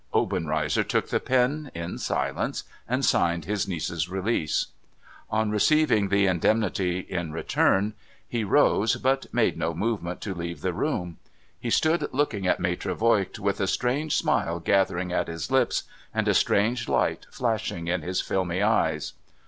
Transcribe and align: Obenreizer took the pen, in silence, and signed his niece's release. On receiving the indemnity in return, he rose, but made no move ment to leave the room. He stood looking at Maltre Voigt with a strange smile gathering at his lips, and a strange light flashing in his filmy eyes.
Obenreizer 0.15 0.83
took 0.83 1.09
the 1.09 1.19
pen, 1.19 1.69
in 1.75 1.99
silence, 1.99 2.63
and 2.89 3.05
signed 3.05 3.45
his 3.45 3.67
niece's 3.67 4.09
release. 4.09 4.69
On 5.29 5.51
receiving 5.51 6.07
the 6.09 6.25
indemnity 6.25 7.01
in 7.01 7.31
return, 7.31 7.93
he 8.27 8.43
rose, 8.43 8.95
but 8.95 9.31
made 9.31 9.59
no 9.59 9.75
move 9.75 10.01
ment 10.01 10.19
to 10.21 10.33
leave 10.33 10.61
the 10.61 10.73
room. 10.73 11.17
He 11.59 11.69
stood 11.69 12.09
looking 12.11 12.47
at 12.47 12.59
Maltre 12.59 12.95
Voigt 12.95 13.37
with 13.37 13.59
a 13.59 13.67
strange 13.67 14.15
smile 14.17 14.59
gathering 14.59 15.13
at 15.13 15.27
his 15.27 15.51
lips, 15.51 15.83
and 16.15 16.27
a 16.27 16.33
strange 16.33 16.89
light 16.89 17.27
flashing 17.29 17.87
in 17.87 18.01
his 18.01 18.21
filmy 18.21 18.63
eyes. 18.63 19.13